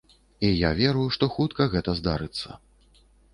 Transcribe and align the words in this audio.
І 0.47 0.49
я 0.67 0.71
веру, 0.79 1.03
што 1.17 1.29
хутка 1.35 1.67
гэта 1.75 1.95
здарыцца. 2.01 2.59